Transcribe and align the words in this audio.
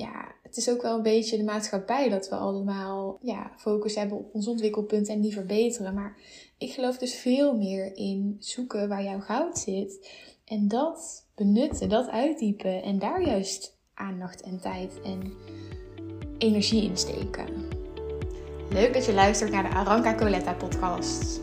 ja, 0.00 0.34
het 0.42 0.56
is 0.56 0.70
ook 0.70 0.82
wel 0.82 0.96
een 0.96 1.02
beetje 1.02 1.36
de 1.36 1.44
maatschappij 1.44 2.08
dat 2.08 2.28
we 2.28 2.34
allemaal 2.34 3.18
ja, 3.22 3.52
focus 3.56 3.94
hebben 3.94 4.18
op 4.18 4.34
ons 4.34 4.46
ontwikkelpunt 4.46 5.08
en 5.08 5.20
die 5.20 5.32
verbeteren. 5.32 5.94
Maar 5.94 6.16
ik 6.58 6.72
geloof 6.72 6.98
dus 6.98 7.14
veel 7.14 7.56
meer 7.56 7.96
in 7.96 8.36
zoeken 8.38 8.88
waar 8.88 9.02
jouw 9.02 9.20
goud 9.20 9.58
zit. 9.58 10.10
En 10.44 10.68
dat 10.68 11.26
benutten, 11.34 11.88
dat 11.88 12.08
uitdiepen 12.08 12.82
en 12.82 12.98
daar 12.98 13.26
juist 13.26 13.78
aandacht 13.94 14.42
en 14.42 14.60
tijd 14.60 15.00
en 15.04 15.32
energie 16.38 16.84
in 16.84 16.96
steken. 16.96 17.68
Leuk 18.70 18.94
dat 18.94 19.06
je 19.06 19.12
luistert 19.12 19.50
naar 19.50 19.70
de 19.70 19.76
Aranka 19.76 20.14
Coletta 20.14 20.52
podcast. 20.52 21.40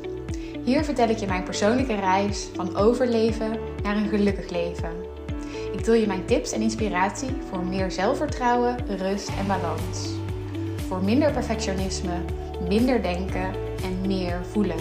Hier 0.64 0.84
vertel 0.84 1.10
ik 1.10 1.18
je 1.18 1.28
mijn 1.28 1.44
persoonlijke 1.44 1.96
reis 1.96 2.44
van 2.54 2.76
overleven 2.76 3.60
naar 3.84 3.98
een 3.98 4.10
gelukkig 4.10 4.50
leven. 4.50 5.17
Ik 5.78 5.86
deel 5.86 5.94
je 5.94 6.08
mijn 6.08 6.26
tips 6.26 6.52
en 6.52 6.62
inspiratie 6.62 7.30
voor 7.50 7.66
meer 7.66 7.92
zelfvertrouwen, 7.92 8.76
rust 8.98 9.30
en 9.30 9.48
balans. 9.48 10.10
Voor 10.88 11.04
minder 11.04 11.32
perfectionisme, 11.32 12.14
minder 12.68 13.02
denken 13.02 13.54
en 13.84 14.08
meer 14.08 14.46
voelen. 14.52 14.78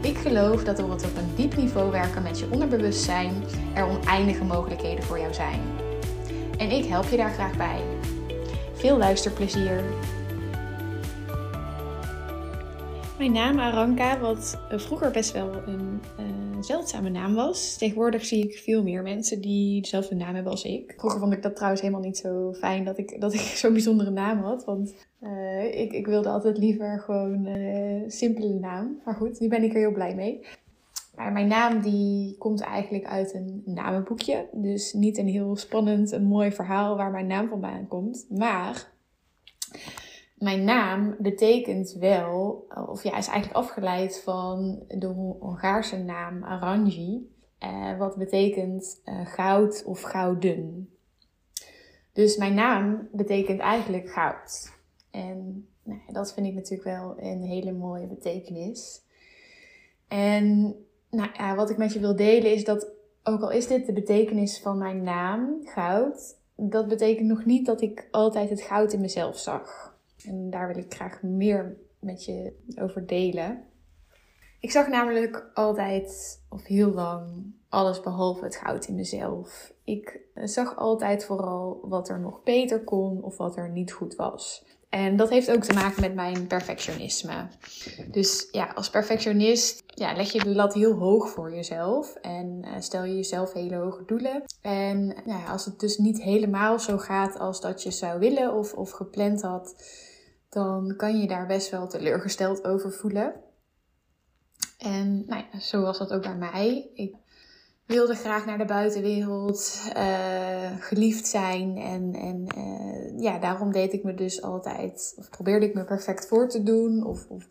Ik 0.00 0.16
geloof 0.16 0.64
dat 0.64 0.76
door 0.76 0.90
het 0.90 1.04
op 1.04 1.16
een 1.16 1.34
diep 1.36 1.56
niveau 1.56 1.90
werken 1.90 2.22
met 2.22 2.38
je 2.38 2.46
onderbewustzijn 2.50 3.32
er 3.74 3.86
oneindige 3.86 4.44
mogelijkheden 4.44 5.04
voor 5.04 5.18
jou 5.18 5.34
zijn. 5.34 5.60
En 6.58 6.70
ik 6.70 6.84
help 6.84 7.08
je 7.08 7.16
daar 7.16 7.32
graag 7.32 7.56
bij. 7.56 7.80
Veel 8.74 8.98
luisterplezier! 8.98 9.82
Mijn 13.22 13.34
naam 13.34 13.58
Aranka, 13.58 14.18
wat 14.18 14.58
vroeger 14.70 15.10
best 15.10 15.32
wel 15.32 15.54
een 15.66 16.00
uh, 16.20 16.62
zeldzame 16.62 17.08
naam 17.08 17.34
was. 17.34 17.76
Tegenwoordig 17.76 18.24
zie 18.24 18.44
ik 18.44 18.58
veel 18.58 18.82
meer 18.82 19.02
mensen 19.02 19.40
die 19.40 19.80
dezelfde 19.80 20.14
naam 20.14 20.34
hebben 20.34 20.52
als 20.52 20.64
ik. 20.64 20.94
Vroeger 20.96 21.20
vond 21.20 21.32
ik 21.32 21.42
dat 21.42 21.54
trouwens 21.54 21.80
helemaal 21.82 22.02
niet 22.02 22.16
zo 22.16 22.52
fijn 22.52 22.84
dat 22.84 22.98
ik, 22.98 23.20
dat 23.20 23.34
ik 23.34 23.40
zo'n 23.62 23.72
bijzondere 23.72 24.10
naam 24.10 24.38
had. 24.38 24.64
Want 24.64 24.94
uh, 25.20 25.80
ik, 25.80 25.92
ik 25.92 26.06
wilde 26.06 26.28
altijd 26.28 26.58
liever 26.58 27.00
gewoon 27.00 27.46
een 27.46 28.10
simpele 28.10 28.54
naam. 28.54 29.00
Maar 29.04 29.14
goed, 29.14 29.40
nu 29.40 29.48
ben 29.48 29.62
ik 29.62 29.72
er 29.72 29.78
heel 29.78 29.92
blij 29.92 30.14
mee. 30.14 30.46
Maar 31.16 31.32
mijn 31.32 31.48
naam 31.48 31.80
die 31.80 32.36
komt 32.38 32.60
eigenlijk 32.60 33.04
uit 33.04 33.34
een 33.34 33.62
namenboekje. 33.64 34.48
Dus 34.52 34.92
niet 34.92 35.18
een 35.18 35.28
heel 35.28 35.56
spannend, 35.56 36.12
een 36.12 36.24
mooi 36.24 36.52
verhaal 36.52 36.96
waar 36.96 37.10
mijn 37.10 37.26
naam 37.26 37.48
vandaan 37.48 37.88
komt. 37.88 38.26
Maar 38.28 38.92
mijn 40.42 40.64
naam 40.64 41.14
betekent 41.18 41.92
wel, 41.92 42.66
of 42.86 43.02
ja, 43.02 43.16
is 43.16 43.26
eigenlijk 43.26 43.56
afgeleid 43.56 44.20
van 44.24 44.82
de 44.88 45.06
Hongaarse 45.40 45.98
naam 45.98 46.44
Aranji. 46.44 47.30
Eh, 47.58 47.98
wat 47.98 48.16
betekent 48.16 49.00
eh, 49.04 49.26
goud 49.26 49.82
of 49.86 50.00
gouden. 50.00 50.90
Dus 52.12 52.36
mijn 52.36 52.54
naam 52.54 53.08
betekent 53.12 53.60
eigenlijk 53.60 54.10
goud. 54.10 54.72
En 55.10 55.68
nou, 55.82 56.00
dat 56.12 56.34
vind 56.34 56.46
ik 56.46 56.54
natuurlijk 56.54 56.88
wel 56.98 57.14
een 57.18 57.42
hele 57.42 57.72
mooie 57.72 58.06
betekenis. 58.06 59.02
En 60.08 60.74
nou, 61.10 61.30
ja, 61.36 61.54
wat 61.54 61.70
ik 61.70 61.76
met 61.76 61.92
je 61.92 62.00
wil 62.00 62.16
delen 62.16 62.52
is 62.52 62.64
dat, 62.64 62.90
ook 63.22 63.42
al 63.42 63.50
is 63.50 63.66
dit 63.66 63.86
de 63.86 63.92
betekenis 63.92 64.60
van 64.60 64.78
mijn 64.78 65.02
naam, 65.02 65.60
goud, 65.64 66.36
dat 66.54 66.88
betekent 66.88 67.28
nog 67.28 67.44
niet 67.44 67.66
dat 67.66 67.80
ik 67.80 68.08
altijd 68.10 68.50
het 68.50 68.62
goud 68.62 68.92
in 68.92 69.00
mezelf 69.00 69.38
zag. 69.38 69.91
En 70.26 70.50
daar 70.50 70.66
wil 70.66 70.76
ik 70.76 70.94
graag 70.94 71.22
meer 71.22 71.76
met 71.98 72.24
je 72.24 72.52
over 72.80 73.06
delen. 73.06 73.64
Ik 74.60 74.70
zag 74.70 74.88
namelijk 74.88 75.50
altijd, 75.54 76.40
of 76.48 76.64
heel 76.64 76.90
lang, 76.90 77.52
alles 77.68 78.00
behalve 78.00 78.44
het 78.44 78.56
goud 78.56 78.86
in 78.86 78.94
mezelf. 78.94 79.72
Ik 79.84 80.20
zag 80.34 80.76
altijd 80.76 81.24
vooral 81.24 81.80
wat 81.82 82.08
er 82.08 82.20
nog 82.20 82.42
beter 82.42 82.84
kon 82.84 83.22
of 83.22 83.36
wat 83.36 83.56
er 83.56 83.70
niet 83.70 83.92
goed 83.92 84.14
was. 84.14 84.64
En 84.92 85.16
dat 85.16 85.30
heeft 85.30 85.50
ook 85.50 85.62
te 85.62 85.74
maken 85.74 86.00
met 86.00 86.14
mijn 86.14 86.46
perfectionisme. 86.46 87.48
Dus 88.10 88.48
ja, 88.50 88.72
als 88.74 88.90
perfectionist 88.90 89.82
ja, 89.86 90.16
leg 90.16 90.32
je 90.32 90.38
de 90.38 90.54
lat 90.54 90.74
heel 90.74 90.92
hoog 90.92 91.28
voor 91.28 91.54
jezelf 91.54 92.14
en 92.14 92.62
uh, 92.64 92.70
stel 92.78 93.04
je 93.04 93.14
jezelf 93.14 93.52
hele 93.52 93.76
hoge 93.76 94.04
doelen. 94.04 94.42
En 94.60 95.06
nou 95.06 95.38
ja, 95.38 95.44
als 95.44 95.64
het 95.64 95.80
dus 95.80 95.98
niet 95.98 96.22
helemaal 96.22 96.78
zo 96.78 96.98
gaat 96.98 97.38
als 97.38 97.60
dat 97.60 97.82
je 97.82 97.90
zou 97.90 98.18
willen 98.18 98.54
of, 98.54 98.72
of 98.72 98.90
gepland 98.90 99.42
had, 99.42 99.74
dan 100.52 100.94
kan 100.96 101.20
je 101.20 101.26
daar 101.26 101.46
best 101.46 101.70
wel 101.70 101.88
teleurgesteld 101.88 102.64
over 102.64 102.92
voelen. 102.92 103.34
En 104.78 105.24
nou 105.26 105.44
ja, 105.52 105.60
zo 105.60 105.80
was 105.80 105.98
dat 105.98 106.12
ook 106.12 106.22
bij 106.22 106.36
mij. 106.36 106.90
Ik 106.94 107.14
wilde 107.86 108.14
graag 108.14 108.46
naar 108.46 108.58
de 108.58 108.64
buitenwereld, 108.64 109.80
uh, 109.96 110.76
geliefd 110.78 111.26
zijn. 111.26 111.76
En, 111.76 112.14
en 112.14 112.46
uh, 112.56 113.22
ja, 113.22 113.38
daarom 113.38 113.72
deed 113.72 113.92
ik 113.92 114.04
me 114.04 114.14
dus 114.14 114.42
altijd, 114.42 115.14
of 115.16 115.30
probeerde 115.30 115.66
ik 115.66 115.74
me 115.74 115.84
perfect 115.84 116.26
voor 116.28 116.48
te 116.48 116.62
doen. 116.62 117.04
Of, 117.04 117.26
of 117.28 117.46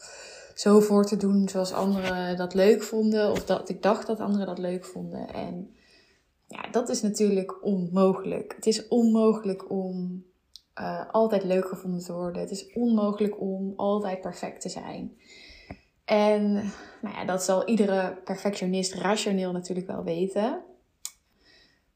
zo 0.56 0.79
voor 0.79 1.06
te 1.06 1.17
doen 1.17 1.50
zoals 1.50 1.73
anderen 1.73 2.38
dat 2.38 2.53
leuk 2.53 2.84
vonden. 2.84 3.31
Of 3.31 3.45
dat 3.45 3.69
ik 3.69 3.81
dacht 3.81 4.07
dat 4.07 4.19
anderen 4.19 4.47
dat 4.47 4.59
leuk 4.59 4.85
vonden. 4.85 5.34
En 5.34 5.75
ja, 6.47 6.69
dat 6.72 6.90
is 6.90 7.01
natuurlijk 7.01 7.66
onmogelijk. 7.66 8.53
Het 8.56 8.66
is 8.66 8.88
onmogelijk 8.88 9.72
om 9.72 10.25
uh, 10.81 11.01
altijd 11.11 11.43
leuk 11.43 11.67
gevonden 11.67 12.03
te 12.03 12.13
worden. 12.13 12.41
Het 12.41 12.51
is 12.51 12.73
onmogelijk 12.73 13.41
om 13.41 13.73
altijd 13.75 14.21
perfect 14.21 14.61
te 14.61 14.69
zijn. 14.69 15.17
En 16.05 16.53
nou 17.01 17.15
ja, 17.15 17.25
dat 17.25 17.43
zal 17.43 17.67
iedere 17.67 18.17
perfectionist 18.23 18.93
rationeel 18.93 19.51
natuurlijk 19.51 19.87
wel 19.87 20.03
weten. 20.03 20.63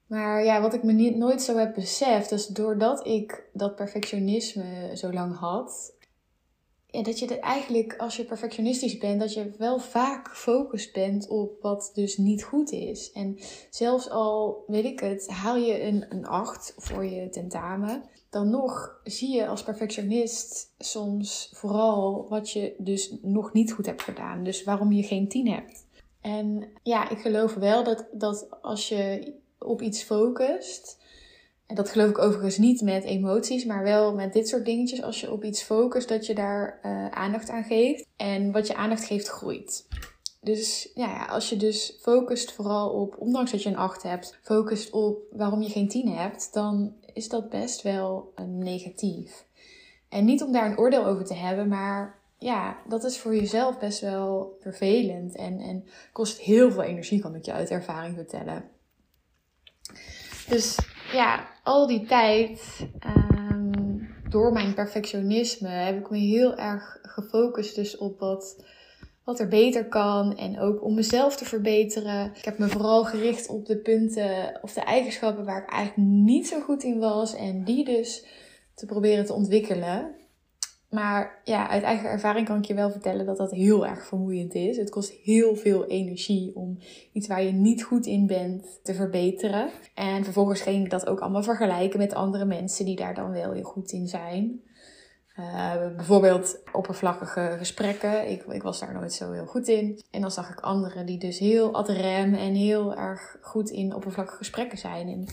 Maar 0.07 0.44
ja, 0.44 0.62
wat 0.62 0.73
ik 0.73 0.84
me 0.84 0.91
niet, 0.91 1.16
nooit 1.16 1.41
zo 1.41 1.57
heb 1.57 1.73
beseft, 1.73 2.31
is 2.31 2.47
doordat 2.47 3.07
ik 3.07 3.44
dat 3.53 3.75
perfectionisme 3.75 4.91
zo 4.94 5.13
lang 5.13 5.38
had, 5.38 5.95
ja, 6.96 7.04
dat 7.04 7.20
je 7.20 7.40
eigenlijk, 7.40 7.96
als 7.98 8.16
je 8.16 8.26
perfectionistisch 8.26 8.98
bent, 8.98 9.20
dat 9.20 9.34
je 9.34 9.52
wel 9.58 9.80
vaak 9.80 10.28
gefocust 10.28 10.94
bent 10.94 11.28
op 11.28 11.62
wat 11.62 11.92
dus 11.94 12.18
niet 12.18 12.44
goed 12.44 12.72
is. 12.72 13.12
En 13.12 13.40
zelfs 13.70 14.10
al, 14.10 14.64
weet 14.68 14.86
ik 14.86 15.00
het, 15.00 15.30
haal 15.30 15.56
je 15.56 15.82
een, 15.82 16.06
een 16.10 16.26
8 16.26 16.74
voor 16.78 17.06
je 17.06 17.30
tentamen, 17.30 18.04
dan 18.30 18.50
nog 18.50 19.00
zie 19.04 19.36
je 19.36 19.48
als 19.48 19.64
perfectionist 19.64 20.74
soms 20.78 21.50
vooral 21.54 22.26
wat 22.30 22.52
je 22.52 22.76
dus 22.78 23.16
nog 23.22 23.54
niet 23.54 23.74
goed 23.74 23.86
hebt 23.86 24.02
gedaan. 24.02 24.44
Dus 24.44 24.64
waarom 24.64 24.92
je 24.92 25.04
geen 25.04 25.28
10 25.28 25.48
hebt. 25.52 25.86
En 26.22 26.68
ja, 26.84 27.10
ik 27.10 27.18
geloof 27.18 27.54
wel 27.54 27.84
dat, 27.84 28.08
dat 28.12 28.48
als 28.62 28.90
je 28.90 29.34
op 29.60 29.82
iets 29.82 30.04
focust, 30.04 30.98
en 31.68 31.76
dat 31.76 31.90
geloof 31.90 32.09
ik 32.09 32.18
overigens 32.18 32.58
niet 32.58 32.81
met 32.81 33.03
emoties, 33.03 33.66
maar 33.66 33.84
wel 33.84 34.14
met 34.14 34.34
dit 34.34 34.48
soort 34.48 34.66
dingetjes. 34.66 35.02
Als 35.02 35.22
je 35.22 35.31
op 35.31 35.44
iets 35.44 35.62
focust, 35.62 36.08
dat 36.08 36.26
je 36.26 36.36
daar 36.36 36.80
uh, 36.84 37.09
aandacht 37.09 37.50
aan 37.50 37.64
geeft. 37.64 38.06
En 38.16 38.52
wat 38.52 38.68
je 38.68 38.76
aandacht 38.76 39.06
geeft, 39.06 39.28
groeit. 39.28 39.88
Dus 40.42 40.92
ja, 40.94 41.26
als 41.26 41.50
je 41.50 41.58
dus 41.58 41.98
focust 42.02 42.52
vooral 42.52 42.90
op, 42.90 43.16
ondanks 43.18 43.52
dat 43.52 43.64
je 43.64 43.70
een 43.70 43.78
8 43.78 44.03
hebt, 44.03 44.40
focust 44.42 44.92
op 44.92 45.18
waarom 45.31 45.62
je 45.62 45.70
geen 45.70 45.88
10 45.88 46.08
hebt, 46.08 46.53
dan 46.53 46.94
is 47.14 47.30
dat 47.30 47.50
best 47.50 47.82
wel 47.82 48.34
negatief. 48.47 49.46
En 50.09 50.26
niet 50.26 50.44
om 50.44 50.52
daar 50.52 50.66
een 50.66 50.78
oordeel 50.78 51.06
over 51.06 51.26
te 51.26 51.34
hebben, 51.34 51.68
maar 51.68 52.20
ja, 52.38 52.78
dat 52.88 53.03
is 53.03 53.18
voor 53.18 53.36
jezelf 53.36 53.80
best 53.80 54.02
wel 54.02 54.58
vervelend 54.59 55.36
en, 55.36 55.59
en 55.59 55.86
kost 56.12 56.40
heel 56.40 56.72
veel 56.72 56.84
energie, 56.84 57.22
kan 57.22 57.36
ik 57.36 57.46
je 57.46 57.53
uit 57.53 57.70
ervaring 57.70 58.16
vertellen. 58.16 58.64
Dus 60.47 60.78
ja, 61.16 61.48
al 61.64 61.88
die 61.88 62.06
tijd, 62.06 62.88
um, 63.06 64.09
door 64.30 64.52
mijn 64.53 64.74
perfectionisme, 64.74 65.68
heb 65.68 65.98
ik 66.00 66.09
me 66.09 66.18
heel 66.18 66.56
erg 66.56 67.00
gefocust 67.02 67.76
dus 67.76 67.98
op 67.98 68.20
wat 68.20 68.64
wat 69.24 69.40
er 69.40 69.48
beter 69.48 69.88
kan 69.88 70.38
en 70.38 70.59
ook 70.59 70.84
om 70.84 70.94
mezelf 70.94 71.36
te 71.36 71.46
verbeteren. 71.46 72.31
Ik 72.36 72.46
heb 72.46 72.58
me 72.58 72.68
vooral 72.68 73.03
gericht 73.03 73.50
op 73.50 73.66
de 73.66 73.78
punten 73.78 74.59
of 74.62 74.74
de 74.74 74.81
eigenschappen 74.81 75.46
waar 75.46 75.64
ik 75.64 75.70
eigenlijk 75.70 76.09
niet 76.09 76.48
zo 76.48 76.59
goed 76.59 76.84
in 76.84 77.00
was 77.00 77.36
en 77.36 77.64
die 77.64 77.86
dus 77.86 78.26
te 78.73 78.85
proberen 78.85 79.26
te 79.26 79.34
ontwikkelen. 79.34 80.16
Maar 80.96 81.42
ja, 81.44 81.70
uit 81.70 81.84
eigen 81.84 82.09
ervaring 82.09 82.47
kan 82.47 82.58
ik 82.58 82.66
je 82.66 82.74
wel 82.74 82.92
vertellen 82.92 83.26
dat 83.26 83.38
dat 83.38 83.52
heel 83.52 83.88
erg 83.88 84.06
vermoeiend 84.06 84.53
is. 84.53 84.78
Het 84.78 84.90
kost 84.90 85.12
heel 85.12 85.56
veel 85.56 85.86
energie 85.86 86.56
om 86.56 86.78
iets 87.12 87.28
waar 87.28 87.44
je 87.44 87.52
niet 87.52 87.84
goed 87.84 88.06
in 88.06 88.28
bent 88.28 88.80
te 88.84 88.94
verbeteren. 88.94 89.70
En 89.94 90.24
vervolgens 90.24 90.62
ging 90.62 90.84
ik 90.84 90.90
dat 90.90 91.08
ook 91.08 91.20
allemaal 91.20 91.44
vergelijken 91.44 92.00
met 92.00 92.14
andere 92.14 92.46
mensen 92.46 92.86
die 92.86 92.96
daar 92.96 93.14
dan 93.14 93.32
wel 93.32 93.52
heel 93.52 93.64
goed 93.64 93.92
in 93.92 94.08
zijn. 94.08 94.62
Uh, 95.40 95.74
bijvoorbeeld 95.96 96.62
oppervlakkige 96.72 97.56
gesprekken. 97.58 98.30
Ik, 98.30 98.44
ik 98.44 98.64
was 98.64 98.80
daar 98.80 98.94
nooit 98.94 99.14
zo 99.14 99.32
heel 99.32 99.46
goed 99.46 99.68
in. 99.68 100.02
En 100.12 100.22
dan 100.22 100.32
zag 100.32 100.50
ik 100.50 100.59
anderen 100.59 101.06
die 101.06 101.18
dus 101.18 101.40
heel 101.40 101.74
ad 101.74 101.90
rem 101.90 102.34
en 102.34 102.53
heel 102.53 102.96
erg 102.96 103.38
goed 103.41 103.70
in 103.70 103.94
oppervlakkige 103.94 104.38
gesprekken 104.38 104.78
zijn. 104.78 105.08
En 105.08 105.28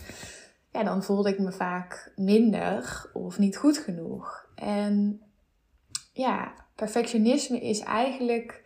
ja, 0.73 0.82
dan 0.82 1.03
voelde 1.03 1.29
ik 1.29 1.38
me 1.38 1.53
vaak 1.53 2.12
minder 2.17 3.11
of 3.12 3.38
niet 3.38 3.56
goed 3.56 3.79
genoeg. 3.79 4.47
En 4.55 5.20
ja, 6.12 6.55
perfectionisme 6.75 7.61
is 7.61 7.81
eigenlijk 7.81 8.62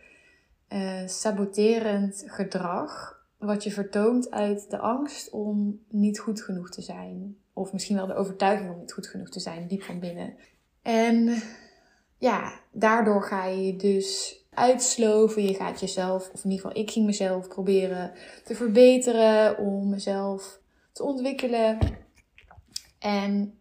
uh, 0.69 1.07
saboterend 1.07 2.23
gedrag. 2.25 3.15
Wat 3.37 3.63
je 3.63 3.71
vertoont 3.71 4.31
uit 4.31 4.69
de 4.69 4.77
angst 4.77 5.29
om 5.29 5.79
niet 5.89 6.19
goed 6.19 6.41
genoeg 6.41 6.69
te 6.69 6.81
zijn 6.81 7.37
Of 7.53 7.73
misschien 7.73 7.95
wel 7.95 8.07
de 8.07 8.15
overtuiging 8.15 8.71
om 8.71 8.79
niet 8.79 8.93
goed 8.93 9.07
genoeg 9.07 9.29
te 9.29 9.39
zijn, 9.39 9.67
diep 9.67 9.83
van 9.83 9.99
binnen. 9.99 10.35
En 10.81 11.41
ja, 12.17 12.59
daardoor 12.71 13.23
ga 13.23 13.45
je 13.45 13.75
dus 13.75 14.41
uitsloven. 14.49 15.43
Je 15.43 15.53
gaat 15.53 15.79
jezelf, 15.79 16.29
of 16.29 16.43
in 16.43 16.49
ieder 16.49 16.65
geval 16.65 16.81
ik 16.83 16.91
ging 16.91 17.05
mezelf 17.05 17.47
proberen 17.47 18.11
te 18.43 18.55
verbeteren, 18.55 19.57
om 19.57 19.89
mezelf 19.89 20.59
te 20.91 21.03
ontwikkelen. 21.03 21.77
En 22.99 23.57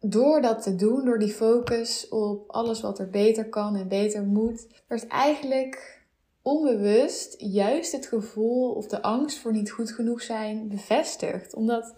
door 0.00 0.40
dat 0.40 0.62
te 0.62 0.74
doen, 0.74 1.04
door 1.04 1.18
die 1.18 1.32
focus 1.32 2.08
op 2.08 2.50
alles 2.50 2.80
wat 2.80 2.98
er 2.98 3.10
beter 3.10 3.48
kan 3.48 3.76
en 3.76 3.88
beter 3.88 4.22
moet, 4.22 4.66
werd 4.86 5.06
eigenlijk 5.06 6.02
onbewust 6.42 7.34
juist 7.38 7.92
het 7.92 8.06
gevoel 8.06 8.72
of 8.72 8.86
de 8.86 9.02
angst 9.02 9.38
voor 9.38 9.52
niet 9.52 9.70
goed 9.70 9.92
genoeg 9.92 10.22
zijn 10.22 10.68
bevestigd. 10.68 11.54
Omdat 11.54 11.94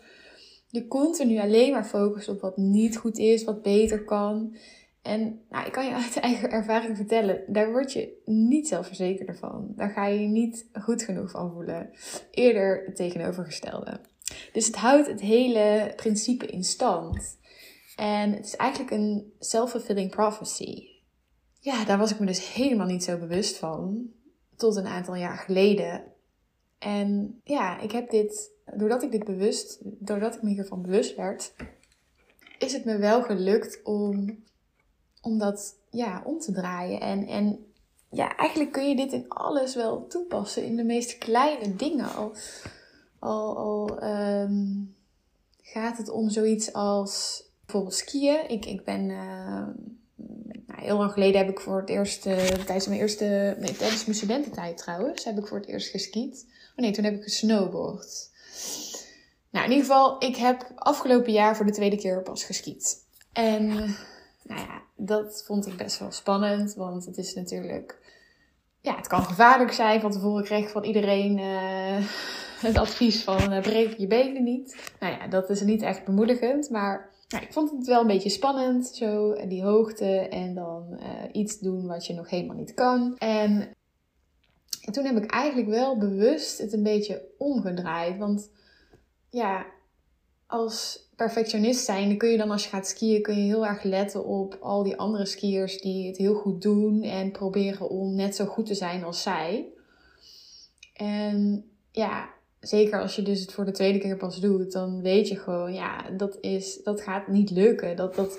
je 0.67 0.89
continu 0.89 1.39
alleen 1.39 1.73
maar 1.73 1.85
focust 1.85 2.29
op 2.29 2.41
wat 2.41 2.57
niet 2.57 2.97
goed 2.97 3.19
is, 3.19 3.45
wat 3.45 3.63
beter 3.63 4.05
kan. 4.05 4.57
En 5.03 5.41
nou, 5.51 5.67
ik 5.67 5.73
kan 5.73 5.85
je 5.85 5.95
uit 5.95 6.17
eigen 6.21 6.51
ervaring 6.51 6.97
vertellen, 6.97 7.43
daar 7.47 7.71
word 7.71 7.93
je 7.93 8.23
niet 8.25 8.69
zelfverzekerder 8.69 9.37
van. 9.37 9.73
Daar 9.77 9.91
ga 9.91 10.07
je 10.07 10.21
je 10.21 10.29
niet 10.29 10.67
goed 10.83 11.03
genoeg 11.03 11.31
van 11.31 11.53
voelen. 11.53 11.91
Eerder 12.31 12.83
het 12.87 12.97
tegenovergestelde. 12.97 14.01
Dus 14.53 14.67
het 14.67 14.77
houdt 14.77 15.07
het 15.07 15.21
hele 15.21 15.93
principe 15.97 16.47
in 16.47 16.65
stand. 16.65 17.39
En 18.01 18.33
het 18.33 18.47
is 18.47 18.57
eigenlijk 18.57 18.91
een 18.91 19.33
self-fulfilling 19.39 20.11
prophecy. 20.11 20.89
Ja, 21.59 21.85
daar 21.85 21.99
was 21.99 22.11
ik 22.11 22.19
me 22.19 22.27
dus 22.27 22.53
helemaal 22.53 22.87
niet 22.87 23.05
zo 23.05 23.19
bewust 23.19 23.57
van. 23.57 24.11
Tot 24.57 24.77
een 24.77 24.87
aantal 24.87 25.15
jaar 25.15 25.37
geleden. 25.37 26.05
En 26.79 27.41
ja, 27.45 27.81
ik 27.81 27.93
heb 27.93 28.11
dit, 28.11 28.51
doordat 28.75 29.03
ik 29.03 29.11
dit 29.11 29.25
bewust, 29.25 29.79
doordat 29.83 30.35
ik 30.35 30.43
me 30.43 30.51
hiervan 30.51 30.83
bewust 30.83 31.17
werd, 31.17 31.55
is 32.59 32.73
het 32.73 32.85
me 32.85 32.99
wel 32.99 33.23
gelukt 33.23 33.81
om, 33.83 34.45
om 35.21 35.39
dat 35.39 35.77
ja, 35.91 36.23
om 36.25 36.39
te 36.39 36.53
draaien. 36.53 37.01
En, 37.01 37.27
en 37.27 37.73
ja, 38.11 38.37
eigenlijk 38.37 38.73
kun 38.73 38.89
je 38.89 38.97
dit 38.97 39.13
in 39.13 39.29
alles 39.29 39.75
wel 39.75 40.07
toepassen, 40.07 40.65
in 40.65 40.77
de 40.77 40.85
meest 40.85 41.19
kleine 41.19 41.77
dingen. 41.77 42.15
Al, 42.15 42.33
al, 43.19 43.57
al 43.57 44.03
um, 44.03 44.97
gaat 45.63 45.97
het 45.97 46.09
om 46.09 46.31
zoiets 46.31 46.73
als 46.73 47.49
bijvoorbeeld 47.71 47.95
skiën. 47.95 48.49
Ik, 48.49 48.67
ik 48.67 48.85
ben. 48.85 49.09
Uh, 49.09 49.67
nou, 50.67 50.83
heel 50.83 50.97
lang 50.97 51.13
geleden 51.13 51.41
heb 51.41 51.51
ik 51.51 51.61
voor 51.61 51.81
het 51.81 51.89
eerst. 51.89 52.27
Uh, 52.27 52.37
tijdens 52.37 52.87
mijn 52.87 53.01
eerste. 53.01 53.57
Nee, 53.59 53.73
tijdens 53.73 54.05
mijn 54.05 54.17
studententijd 54.17 54.77
trouwens. 54.77 55.25
Heb 55.25 55.39
ik 55.39 55.47
voor 55.47 55.59
het 55.59 55.69
eerst 55.69 55.91
geskiet. 55.91 56.47
Oh 56.71 56.77
nee, 56.77 56.91
toen 56.91 57.05
heb 57.05 57.15
ik 57.15 57.23
gesnowboard. 57.23 58.31
Nou, 59.51 59.65
in 59.65 59.71
ieder 59.71 59.87
geval, 59.87 60.25
ik 60.25 60.37
heb 60.37 60.73
afgelopen 60.75 61.33
jaar 61.33 61.57
voor 61.57 61.67
de 61.67 61.73
tweede 61.73 61.97
keer 61.97 62.23
pas 62.23 62.45
geskiet. 62.45 63.07
En 63.33 63.67
nou 64.43 64.61
ja, 64.61 64.83
dat 64.97 65.43
vond 65.47 65.67
ik 65.67 65.77
best 65.77 65.99
wel 65.99 66.13
spannend. 66.13 66.75
Want 66.75 67.05
het 67.05 67.19
is 67.19 67.35
natuurlijk. 67.35 67.99
Ja, 68.81 68.97
het 68.97 69.07
kan 69.07 69.25
gevaarlijk 69.25 69.73
zijn. 69.73 70.01
Van 70.01 70.11
tevoren 70.11 70.45
kreeg 70.45 70.65
ik 70.65 70.71
van 70.71 70.85
iedereen 70.85 71.39
uh, 71.39 72.07
het 72.61 72.79
advies 72.79 73.23
van 73.25 73.53
uh, 73.53 73.61
breek 73.61 73.99
je 73.99 74.07
benen 74.07 74.45
niet. 74.45 74.77
Nou 75.01 75.13
ja, 75.13 75.27
dat 75.27 75.51
is 75.51 75.61
niet 75.61 75.83
echt 75.83 76.05
bemoedigend. 76.05 76.71
Maar 76.71 77.11
nou, 77.31 77.45
ik 77.45 77.53
vond 77.53 77.71
het 77.71 77.87
wel 77.87 78.01
een 78.01 78.07
beetje 78.07 78.29
spannend, 78.29 78.87
zo 78.87 79.35
die 79.47 79.63
hoogte 79.63 80.19
en 80.19 80.55
dan 80.55 80.87
uh, 80.93 81.07
iets 81.33 81.59
doen 81.59 81.87
wat 81.87 82.07
je 82.07 82.15
nog 82.15 82.31
helemaal 82.31 82.57
niet 82.57 82.75
kan. 82.75 83.17
En, 83.19 83.75
en 84.83 84.93
toen 84.93 85.05
heb 85.05 85.17
ik 85.17 85.31
eigenlijk 85.31 85.69
wel 85.69 85.99
bewust 85.99 86.59
het 86.59 86.73
een 86.73 86.83
beetje 86.83 87.23
omgedraaid. 87.39 88.19
Want 88.19 88.51
ja, 89.31 89.67
als 90.47 91.09
perfectionist 91.17 91.85
zijn, 91.85 92.19
kun 92.19 92.29
je 92.29 92.37
dan 92.37 92.51
als 92.51 92.65
je 92.65 92.69
gaat 92.69 92.89
skiën, 92.89 93.23
kun 93.23 93.37
je 93.37 93.43
heel 93.43 93.67
erg 93.67 93.83
letten 93.83 94.25
op 94.25 94.57
al 94.61 94.83
die 94.83 94.97
andere 94.97 95.27
skiers 95.27 95.81
die 95.81 96.07
het 96.07 96.17
heel 96.17 96.35
goed 96.35 96.63
doen 96.63 97.03
en 97.03 97.31
proberen 97.31 97.89
om 97.89 98.15
net 98.15 98.37
zo 98.37 98.45
goed 98.45 98.67
te 98.67 98.75
zijn 98.75 99.05
als 99.05 99.23
zij. 99.23 99.69
En 100.95 101.71
ja, 101.91 102.29
zeker 102.61 103.01
als 103.01 103.17
je 103.17 103.23
dus 103.23 103.41
het 103.41 103.53
voor 103.53 103.65
de 103.65 103.71
tweede 103.71 103.99
keer 103.99 104.17
pas 104.17 104.41
doet, 104.41 104.73
dan 104.73 105.03
weet 105.03 105.29
je 105.29 105.37
gewoon, 105.37 105.73
ja, 105.73 106.11
dat, 106.17 106.39
is, 106.41 106.83
dat 106.83 107.01
gaat 107.01 107.29
niet 107.29 107.51
lukken. 107.51 107.97
Dat, 107.97 108.15
dat, 108.15 108.39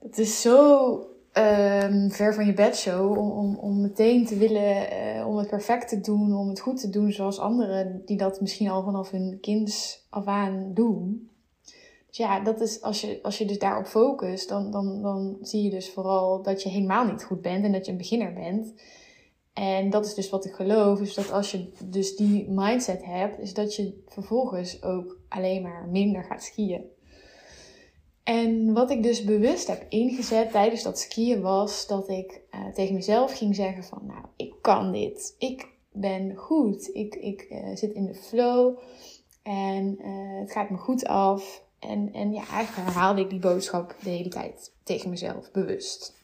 dat 0.00 0.18
is 0.18 0.40
zo 0.40 0.90
um, 1.32 2.10
ver 2.10 2.34
van 2.34 2.46
je 2.46 2.52
bedshow 2.52 3.18
om, 3.18 3.30
om, 3.30 3.56
om 3.56 3.80
meteen 3.80 4.26
te 4.26 4.36
willen, 4.36 4.86
uh, 4.92 5.26
om 5.26 5.36
het 5.36 5.48
perfect 5.48 5.88
te 5.88 6.00
doen, 6.00 6.36
om 6.36 6.48
het 6.48 6.60
goed 6.60 6.80
te 6.80 6.90
doen 6.90 7.12
zoals 7.12 7.38
anderen 7.38 8.02
die 8.04 8.16
dat 8.16 8.40
misschien 8.40 8.68
al 8.68 8.82
vanaf 8.82 9.10
hun 9.10 9.38
kinds 9.40 10.06
af 10.10 10.26
aan 10.26 10.70
doen. 10.74 11.30
Dus 12.08 12.16
ja, 12.16 12.40
dat 12.40 12.60
is, 12.60 12.82
als, 12.82 13.00
je, 13.00 13.18
als 13.22 13.38
je 13.38 13.44
dus 13.44 13.58
daarop 13.58 13.86
focust, 13.86 14.48
dan, 14.48 14.70
dan, 14.70 15.02
dan 15.02 15.38
zie 15.40 15.62
je 15.62 15.70
dus 15.70 15.90
vooral 15.90 16.42
dat 16.42 16.62
je 16.62 16.68
helemaal 16.68 17.04
niet 17.04 17.24
goed 17.24 17.42
bent 17.42 17.64
en 17.64 17.72
dat 17.72 17.86
je 17.86 17.92
een 17.92 17.98
beginner 17.98 18.32
bent. 18.32 18.74
En 19.58 19.90
dat 19.90 20.06
is 20.06 20.14
dus 20.14 20.30
wat 20.30 20.44
ik 20.44 20.52
geloof. 20.52 21.00
Is 21.00 21.14
dat 21.14 21.30
als 21.32 21.50
je 21.50 21.70
dus 21.84 22.16
die 22.16 22.48
mindset 22.48 23.04
hebt, 23.04 23.38
is 23.38 23.54
dat 23.54 23.74
je 23.76 24.02
vervolgens 24.06 24.82
ook 24.82 25.18
alleen 25.28 25.62
maar 25.62 25.88
minder 25.90 26.24
gaat 26.24 26.42
skiën. 26.42 26.84
En 28.22 28.72
wat 28.72 28.90
ik 28.90 29.02
dus 29.02 29.24
bewust 29.24 29.66
heb 29.66 29.86
ingezet 29.88 30.50
tijdens 30.50 30.82
dat 30.82 30.98
skiën 30.98 31.40
was 31.40 31.86
dat 31.86 32.08
ik 32.08 32.40
uh, 32.50 32.66
tegen 32.66 32.94
mezelf 32.94 33.36
ging 33.36 33.54
zeggen 33.54 33.84
van 33.84 34.06
nou, 34.06 34.24
ik 34.36 34.54
kan 34.60 34.92
dit. 34.92 35.34
Ik 35.38 35.68
ben 35.92 36.36
goed. 36.36 36.94
Ik, 36.94 37.14
ik 37.14 37.46
uh, 37.50 37.76
zit 37.76 37.92
in 37.92 38.04
de 38.04 38.14
flow. 38.14 38.78
En 39.42 39.98
uh, 40.00 40.40
het 40.40 40.52
gaat 40.52 40.70
me 40.70 40.76
goed 40.76 41.06
af. 41.06 41.64
En, 41.78 42.12
en 42.12 42.32
ja, 42.32 42.48
eigenlijk 42.48 42.88
herhaalde 42.88 43.20
ik 43.20 43.30
die 43.30 43.38
boodschap 43.38 43.96
de 44.02 44.10
hele 44.10 44.28
tijd 44.28 44.72
tegen 44.82 45.10
mezelf, 45.10 45.50
bewust. 45.50 46.14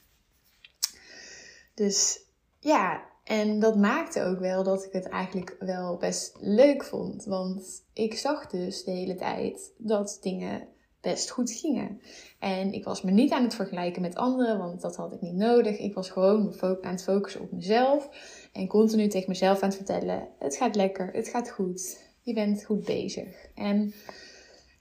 Dus 1.75 2.20
ja, 2.60 3.12
en 3.24 3.58
dat 3.58 3.76
maakte 3.76 4.22
ook 4.22 4.38
wel 4.38 4.62
dat 4.62 4.84
ik 4.84 4.92
het 4.92 5.08
eigenlijk 5.08 5.56
wel 5.58 5.96
best 5.96 6.36
leuk 6.40 6.84
vond. 6.84 7.24
Want 7.24 7.84
ik 7.92 8.14
zag 8.14 8.46
dus 8.46 8.84
de 8.84 8.90
hele 8.90 9.14
tijd 9.14 9.72
dat 9.78 10.18
dingen 10.22 10.68
best 11.00 11.30
goed 11.30 11.50
gingen. 11.50 12.00
En 12.38 12.72
ik 12.72 12.84
was 12.84 13.02
me 13.02 13.10
niet 13.10 13.32
aan 13.32 13.42
het 13.42 13.54
vergelijken 13.54 14.02
met 14.02 14.14
anderen, 14.14 14.58
want 14.58 14.80
dat 14.80 14.96
had 14.96 15.12
ik 15.12 15.20
niet 15.20 15.34
nodig. 15.34 15.78
Ik 15.78 15.94
was 15.94 16.10
gewoon 16.10 16.54
aan 16.60 16.90
het 16.90 17.02
focussen 17.02 17.40
op 17.40 17.52
mezelf. 17.52 18.08
En 18.52 18.66
continu 18.66 19.08
tegen 19.08 19.28
mezelf 19.28 19.60
aan 19.60 19.68
het 19.68 19.76
vertellen: 19.76 20.28
het 20.38 20.56
gaat 20.56 20.74
lekker, 20.74 21.10
het 21.12 21.28
gaat 21.28 21.50
goed, 21.50 21.98
je 22.20 22.34
bent 22.34 22.64
goed 22.64 22.84
bezig. 22.84 23.48
En 23.54 23.94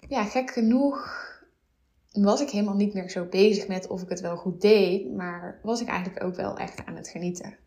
ja, 0.08 0.24
gek 0.24 0.52
genoeg 0.52 1.22
was 2.12 2.42
ik 2.42 2.50
helemaal 2.50 2.76
niet 2.76 2.94
meer 2.94 3.10
zo 3.10 3.26
bezig 3.26 3.68
met 3.68 3.88
of 3.88 4.02
ik 4.02 4.10
het 4.10 4.22
wel 4.22 4.36
goed 4.36 4.62
deed, 4.62 5.14
maar 5.14 5.60
was 5.64 5.82
ik 5.82 5.88
eigenlijk 5.88 6.24
ook 6.24 6.36
wel 6.36 6.58
echt 6.58 6.86
aan 6.86 6.96
het 6.96 7.08
genieten. 7.08 7.58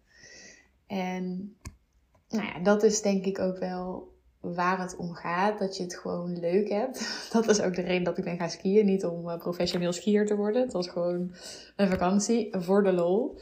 En 0.86 1.56
nou 2.28 2.44
ja, 2.44 2.58
dat 2.58 2.82
is 2.82 3.02
denk 3.02 3.24
ik 3.24 3.38
ook 3.38 3.58
wel 3.58 4.14
waar 4.40 4.80
het 4.80 4.96
om 4.96 5.14
gaat. 5.14 5.58
Dat 5.58 5.76
je 5.76 5.82
het 5.82 5.96
gewoon 5.96 6.38
leuk 6.38 6.68
hebt. 6.68 7.28
Dat 7.32 7.48
is 7.48 7.60
ook 7.60 7.74
de 7.74 7.82
reden 7.82 8.04
dat 8.04 8.18
ik 8.18 8.24
ben 8.24 8.36
gaan 8.36 8.50
skiën. 8.50 8.86
Niet 8.86 9.04
om 9.04 9.28
uh, 9.28 9.38
professioneel 9.38 9.92
skier 9.92 10.26
te 10.26 10.36
worden. 10.36 10.62
Het 10.62 10.72
was 10.72 10.88
gewoon 10.88 11.34
een 11.76 11.88
vakantie 11.88 12.48
voor 12.58 12.82
de 12.82 12.92
lol. 12.92 13.38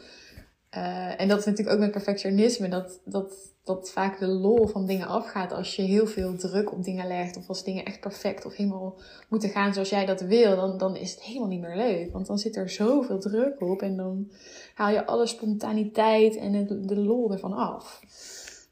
Uh, 0.76 1.20
en 1.20 1.28
dat 1.28 1.38
is 1.38 1.44
natuurlijk 1.44 1.76
ook 1.76 1.82
met 1.82 1.90
perfectionisme. 1.90 2.68
Dat, 2.68 3.00
dat, 3.04 3.52
dat 3.64 3.90
vaak 3.90 4.18
de 4.18 4.26
lol 4.26 4.66
van 4.66 4.86
dingen 4.86 5.06
afgaat 5.06 5.52
als 5.52 5.76
je 5.76 5.82
heel 5.82 6.06
veel 6.06 6.36
druk 6.36 6.72
op 6.72 6.84
dingen 6.84 7.06
legt. 7.06 7.36
Of 7.36 7.48
als 7.48 7.64
dingen 7.64 7.84
echt 7.84 8.00
perfect 8.00 8.44
of 8.44 8.56
helemaal 8.56 8.98
moeten 9.28 9.48
gaan 9.48 9.72
zoals 9.72 9.88
jij 9.88 10.06
dat 10.06 10.20
wil. 10.20 10.56
Dan, 10.56 10.78
dan 10.78 10.96
is 10.96 11.10
het 11.10 11.22
helemaal 11.22 11.48
niet 11.48 11.60
meer 11.60 11.76
leuk. 11.76 12.12
Want 12.12 12.26
dan 12.26 12.38
zit 12.38 12.56
er 12.56 12.70
zoveel 12.70 13.18
druk 13.18 13.60
op. 13.60 13.82
En 13.82 13.96
dan 13.96 14.30
haal 14.74 14.90
je 14.90 15.06
alle 15.06 15.26
spontaniteit 15.26 16.36
en 16.36 16.66
de 16.86 16.96
lol 16.96 17.32
ervan 17.32 17.52
af. 17.52 18.00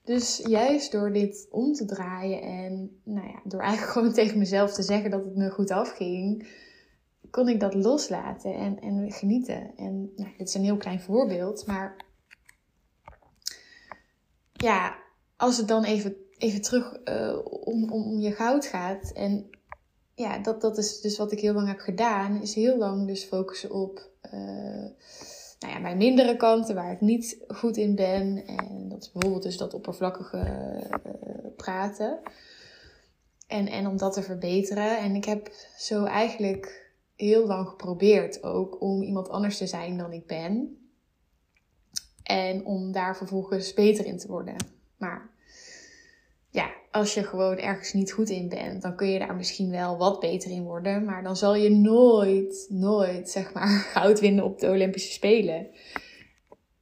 Dus 0.04 0.42
juist 0.46 0.92
door 0.92 1.12
dit 1.12 1.48
om 1.50 1.72
te 1.72 1.84
draaien 1.84 2.42
en 2.42 3.00
nou 3.04 3.26
ja, 3.26 3.40
door 3.44 3.60
eigenlijk 3.60 3.92
gewoon 3.96 4.12
tegen 4.12 4.38
mezelf 4.38 4.72
te 4.72 4.82
zeggen 4.82 5.10
dat 5.10 5.24
het 5.24 5.36
me 5.36 5.50
goed 5.50 5.70
afging, 5.70 6.46
kon 7.32 7.48
ik 7.48 7.60
dat 7.60 7.74
loslaten 7.74 8.54
en, 8.54 8.80
en 8.80 9.12
genieten. 9.12 9.76
En 9.76 10.12
nou, 10.16 10.30
dit 10.38 10.48
is 10.48 10.54
een 10.54 10.64
heel 10.64 10.76
klein 10.76 11.00
voorbeeld, 11.00 11.66
maar 11.66 11.96
ja, 14.52 14.96
als 15.36 15.56
het 15.56 15.68
dan 15.68 15.84
even, 15.84 16.16
even 16.38 16.62
terug 16.62 17.00
uh, 17.04 17.38
om, 17.44 17.92
om 17.92 18.18
je 18.18 18.32
goud 18.32 18.66
gaat. 18.66 19.12
En 19.12 19.50
ja, 20.14 20.38
dat, 20.38 20.60
dat 20.60 20.78
is 20.78 21.00
dus 21.00 21.18
wat 21.18 21.32
ik 21.32 21.40
heel 21.40 21.54
lang 21.54 21.68
heb 21.68 21.78
gedaan, 21.78 22.42
is 22.42 22.54
heel 22.54 22.78
lang 22.78 23.06
dus 23.06 23.24
focussen 23.24 23.70
op. 23.70 24.10
Uh, 24.34 24.90
nou 25.58 25.74
ja, 25.74 25.78
mijn 25.78 25.96
mindere 25.96 26.36
kanten, 26.36 26.74
waar 26.74 26.92
ik 26.92 27.00
niet 27.00 27.44
goed 27.48 27.76
in 27.76 27.94
ben. 27.94 28.46
En 28.46 28.88
dat 28.88 29.02
is 29.02 29.12
bijvoorbeeld 29.12 29.42
dus 29.42 29.56
dat 29.56 29.74
oppervlakkige 29.74 30.38
uh, 31.06 31.46
praten. 31.56 32.20
En, 33.46 33.66
en 33.66 33.86
om 33.86 33.96
dat 33.96 34.12
te 34.12 34.22
verbeteren. 34.22 34.98
En 34.98 35.14
ik 35.14 35.24
heb 35.24 35.52
zo 35.76 36.04
eigenlijk 36.04 36.81
heel 37.16 37.46
lang 37.46 37.68
geprobeerd 37.68 38.42
ook 38.42 38.80
om 38.80 39.02
iemand 39.02 39.28
anders 39.28 39.58
te 39.58 39.66
zijn 39.66 39.96
dan 39.96 40.12
ik 40.12 40.26
ben. 40.26 40.76
En 42.22 42.64
om 42.64 42.92
daar 42.92 43.16
vervolgens 43.16 43.74
beter 43.74 44.06
in 44.06 44.18
te 44.18 44.28
worden. 44.28 44.56
Maar 44.96 45.30
ja, 46.50 46.70
als 46.90 47.14
je 47.14 47.24
gewoon 47.24 47.56
ergens 47.56 47.92
niet 47.92 48.12
goed 48.12 48.28
in 48.28 48.48
bent, 48.48 48.82
dan 48.82 48.96
kun 48.96 49.08
je 49.08 49.18
daar 49.18 49.34
misschien 49.34 49.70
wel 49.70 49.96
wat 49.96 50.20
beter 50.20 50.50
in 50.50 50.64
worden. 50.64 51.04
Maar 51.04 51.22
dan 51.22 51.36
zal 51.36 51.54
je 51.54 51.70
nooit, 51.70 52.66
nooit, 52.68 53.30
zeg 53.30 53.52
maar, 53.52 53.68
goud 53.94 54.20
winnen 54.20 54.44
op 54.44 54.58
de 54.58 54.68
Olympische 54.68 55.12
Spelen. 55.12 55.70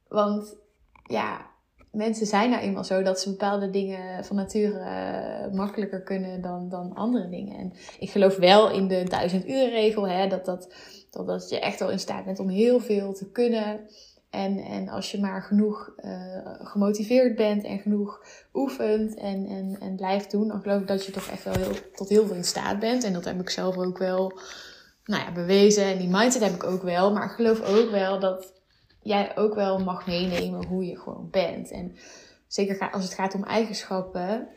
Want 0.07 0.55
ja, 1.03 1.50
mensen 1.91 2.25
zijn 2.25 2.49
nou 2.49 2.61
eenmaal 2.61 2.83
zo 2.83 3.01
dat 3.01 3.19
ze 3.19 3.29
bepaalde 3.29 3.69
dingen 3.69 4.25
van 4.25 4.35
nature 4.35 4.79
uh, 4.79 5.53
makkelijker 5.57 6.01
kunnen 6.01 6.41
dan, 6.41 6.69
dan 6.69 6.93
andere 6.93 7.29
dingen. 7.29 7.57
En 7.57 7.73
ik 7.99 8.09
geloof 8.09 8.35
wel 8.35 8.71
in 8.71 8.87
de 8.87 9.03
duizend 9.03 9.47
uur 9.47 9.69
regel, 9.69 10.07
hè, 10.07 10.27
dat, 10.27 10.45
dat, 10.45 10.73
dat, 11.09 11.27
dat 11.27 11.49
je 11.49 11.59
echt 11.59 11.79
wel 11.79 11.91
in 11.91 11.99
staat 11.99 12.25
bent 12.25 12.39
om 12.39 12.49
heel 12.49 12.79
veel 12.79 13.13
te 13.13 13.31
kunnen. 13.31 13.79
En, 14.29 14.57
en 14.57 14.89
als 14.89 15.11
je 15.11 15.19
maar 15.19 15.41
genoeg 15.41 15.93
uh, 16.05 16.37
gemotiveerd 16.43 17.35
bent 17.35 17.63
en 17.63 17.79
genoeg 17.79 18.23
oefent 18.53 19.15
en, 19.15 19.45
en, 19.45 19.77
en 19.79 19.95
blijft 19.95 20.31
doen, 20.31 20.47
dan 20.47 20.61
geloof 20.61 20.81
ik 20.81 20.87
dat 20.87 21.05
je 21.05 21.11
toch 21.11 21.27
echt 21.27 21.43
wel 21.43 21.53
heel, 21.53 21.73
tot 21.95 22.09
heel 22.09 22.25
veel 22.25 22.35
in 22.35 22.43
staat 22.43 22.79
bent. 22.79 23.03
En 23.03 23.13
dat 23.13 23.25
heb 23.25 23.39
ik 23.39 23.49
zelf 23.49 23.77
ook 23.77 23.97
wel 23.97 24.39
nou 25.05 25.23
ja, 25.23 25.31
bewezen. 25.31 25.83
En 25.83 25.97
die 25.97 26.09
mindset 26.09 26.43
heb 26.43 26.53
ik 26.53 26.63
ook 26.63 26.83
wel. 26.83 27.13
Maar 27.13 27.25
ik 27.25 27.31
geloof 27.31 27.61
ook 27.61 27.89
wel 27.89 28.19
dat 28.19 28.60
jij 29.01 29.37
ook 29.37 29.55
wel 29.55 29.79
mag 29.79 30.07
meenemen 30.07 30.65
hoe 30.65 30.85
je 30.85 30.99
gewoon 30.99 31.27
bent. 31.31 31.71
En 31.71 31.95
zeker 32.47 32.91
als 32.91 33.03
het 33.03 33.13
gaat 33.13 33.35
om 33.35 33.43
eigenschappen. 33.43 34.47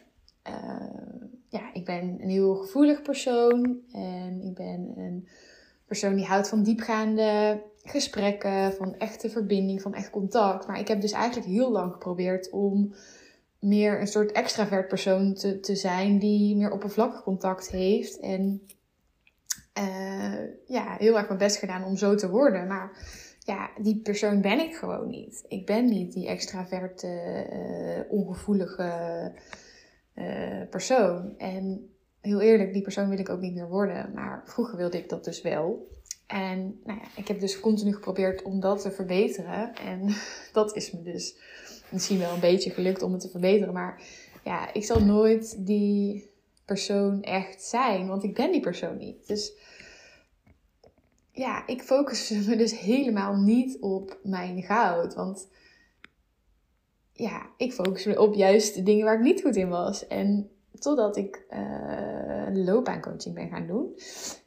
Uh, 0.48 1.24
ja, 1.48 1.72
ik 1.72 1.84
ben 1.84 2.16
een 2.20 2.28
heel 2.28 2.54
gevoelig 2.54 3.02
persoon. 3.02 3.78
En 3.92 4.40
ik 4.42 4.54
ben 4.54 4.92
een 4.96 5.28
persoon 5.86 6.14
die 6.14 6.24
houdt 6.24 6.48
van 6.48 6.62
diepgaande 6.62 7.62
gesprekken, 7.84 8.72
van 8.72 8.98
echte 8.98 9.30
verbinding, 9.30 9.82
van 9.82 9.94
echt 9.94 10.10
contact. 10.10 10.66
Maar 10.66 10.78
ik 10.78 10.88
heb 10.88 11.00
dus 11.00 11.12
eigenlijk 11.12 11.46
heel 11.46 11.70
lang 11.70 11.92
geprobeerd 11.92 12.50
om 12.50 12.94
meer 13.58 14.00
een 14.00 14.06
soort 14.06 14.32
extravert 14.32 14.88
persoon 14.88 15.34
te, 15.34 15.60
te 15.60 15.76
zijn 15.76 16.18
die 16.18 16.56
meer 16.56 16.70
oppervlakkig 16.70 17.22
contact 17.22 17.70
heeft. 17.70 18.18
En 18.18 18.62
uh, 19.78 20.44
ja, 20.66 20.96
heel 20.98 21.16
erg 21.16 21.26
mijn 21.26 21.38
best 21.38 21.56
gedaan 21.56 21.84
om 21.84 21.96
zo 21.96 22.14
te 22.14 22.30
worden. 22.30 22.66
Maar 22.66 22.90
ja, 23.44 23.70
die 23.80 23.96
persoon 23.96 24.40
ben 24.40 24.58
ik 24.58 24.74
gewoon 24.74 25.08
niet. 25.08 25.44
Ik 25.48 25.66
ben 25.66 25.84
niet 25.84 26.12
die 26.12 26.28
extraverte, 26.28 27.46
uh, 27.52 28.12
ongevoelige 28.12 29.32
uh, 30.14 30.62
persoon. 30.70 31.38
En 31.38 31.90
heel 32.20 32.40
eerlijk, 32.40 32.72
die 32.72 32.82
persoon 32.82 33.08
wil 33.08 33.18
ik 33.18 33.28
ook 33.28 33.40
niet 33.40 33.54
meer 33.54 33.68
worden. 33.68 34.10
Maar 34.14 34.42
vroeger 34.44 34.76
wilde 34.76 34.98
ik 34.98 35.08
dat 35.08 35.24
dus 35.24 35.42
wel. 35.42 35.88
En 36.26 36.80
nou 36.84 36.98
ja, 36.98 37.06
ik 37.16 37.28
heb 37.28 37.40
dus 37.40 37.60
continu 37.60 37.94
geprobeerd 37.94 38.42
om 38.42 38.60
dat 38.60 38.80
te 38.80 38.90
verbeteren. 38.90 39.74
En 39.74 40.14
dat 40.52 40.76
is 40.76 40.90
me 40.90 41.02
dus 41.02 41.36
misschien 41.88 42.18
wel 42.18 42.34
een 42.34 42.40
beetje 42.40 42.70
gelukt 42.70 43.02
om 43.02 43.12
het 43.12 43.20
te 43.20 43.30
verbeteren. 43.30 43.74
Maar 43.74 44.02
ja, 44.44 44.72
ik 44.72 44.84
zal 44.84 45.00
nooit 45.00 45.66
die 45.66 46.30
persoon 46.64 47.22
echt 47.22 47.62
zijn, 47.62 48.06
want 48.06 48.24
ik 48.24 48.34
ben 48.34 48.52
die 48.52 48.60
persoon 48.60 48.96
niet. 48.96 49.26
Dus 49.26 49.52
ja, 51.34 51.66
ik 51.66 51.82
focus 51.82 52.30
me 52.30 52.56
dus 52.56 52.78
helemaal 52.78 53.36
niet 53.36 53.80
op 53.80 54.18
mijn 54.22 54.62
goud. 54.62 55.14
Want 55.14 55.48
ja, 57.12 57.50
ik 57.56 57.72
focus 57.72 58.04
me 58.04 58.20
op 58.20 58.34
juist 58.34 58.74
de 58.74 58.82
dingen 58.82 59.04
waar 59.04 59.14
ik 59.14 59.24
niet 59.24 59.42
goed 59.42 59.56
in 59.56 59.68
was. 59.68 60.06
En 60.06 60.50
totdat 60.78 61.16
ik 61.16 61.44
uh, 61.50 62.64
loopbaancoaching 62.64 63.34
ben 63.34 63.48
gaan 63.48 63.66
doen. 63.66 63.98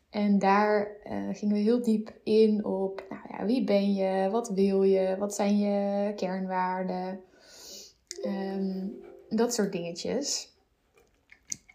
En 0.09 0.39
daar 0.39 0.97
uh, 1.05 1.35
gingen 1.35 1.55
we 1.55 1.61
heel 1.61 1.83
diep 1.83 2.13
in 2.23 2.65
op, 2.65 3.05
nou 3.09 3.21
ja, 3.29 3.45
wie 3.45 3.63
ben 3.63 3.93
je? 3.93 4.29
Wat 4.29 4.49
wil 4.49 4.83
je? 4.83 5.15
Wat 5.19 5.35
zijn 5.35 5.57
je 5.59 6.13
kernwaarden? 6.15 7.19
Um, 8.25 8.93
dat 9.29 9.53
soort 9.53 9.71
dingetjes. 9.71 10.55